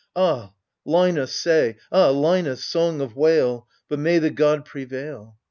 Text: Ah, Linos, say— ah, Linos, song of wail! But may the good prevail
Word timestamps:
Ah, 0.15 0.51
Linos, 0.83 1.27
say— 1.29 1.77
ah, 1.91 2.09
Linos, 2.11 2.63
song 2.63 3.01
of 3.01 3.15
wail! 3.15 3.67
But 3.87 3.99
may 3.99 4.17
the 4.17 4.31
good 4.31 4.65
prevail 4.65 5.35